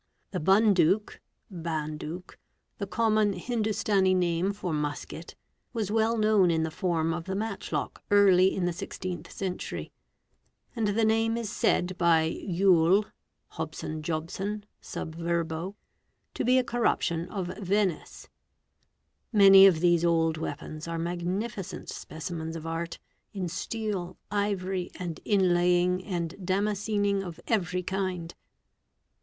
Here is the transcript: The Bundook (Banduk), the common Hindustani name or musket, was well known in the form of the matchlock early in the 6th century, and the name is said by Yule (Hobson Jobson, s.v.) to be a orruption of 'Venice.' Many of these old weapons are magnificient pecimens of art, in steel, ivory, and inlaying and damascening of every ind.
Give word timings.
The 0.31 0.39
Bundook 0.39 1.19
(Banduk), 1.51 2.35
the 2.79 2.87
common 2.87 3.33
Hindustani 3.33 4.15
name 4.15 4.51
or 4.63 4.73
musket, 4.73 5.35
was 5.73 5.91
well 5.91 6.17
known 6.17 6.49
in 6.49 6.63
the 6.63 6.71
form 6.71 7.13
of 7.13 7.25
the 7.25 7.35
matchlock 7.35 8.01
early 8.09 8.55
in 8.55 8.65
the 8.65 8.71
6th 8.71 9.31
century, 9.31 9.91
and 10.75 10.87
the 10.87 11.05
name 11.05 11.37
is 11.37 11.51
said 11.51 11.95
by 11.99 12.23
Yule 12.23 13.05
(Hobson 13.49 14.01
Jobson, 14.01 14.65
s.v.) 14.81 15.11
to 15.19 16.43
be 16.45 16.57
a 16.57 16.63
orruption 16.63 17.29
of 17.29 17.55
'Venice.' 17.59 18.27
Many 19.31 19.67
of 19.67 19.81
these 19.81 20.03
old 20.03 20.35
weapons 20.37 20.87
are 20.87 20.97
magnificient 20.97 21.89
pecimens 22.09 22.55
of 22.55 22.65
art, 22.65 22.97
in 23.33 23.47
steel, 23.47 24.17
ivory, 24.31 24.89
and 24.95 25.19
inlaying 25.25 26.03
and 26.07 26.33
damascening 26.43 27.21
of 27.21 27.39
every 27.45 27.83
ind. 27.91 28.33